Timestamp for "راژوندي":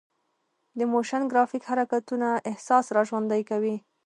2.97-3.41